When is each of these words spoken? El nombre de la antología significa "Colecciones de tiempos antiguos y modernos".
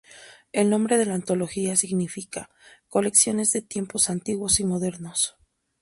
El 0.51 0.71
nombre 0.71 0.97
de 0.97 1.05
la 1.05 1.13
antología 1.13 1.75
significa 1.75 2.49
"Colecciones 2.89 3.51
de 3.51 3.61
tiempos 3.61 4.09
antiguos 4.09 4.59
y 4.59 4.63
modernos". 4.63 5.35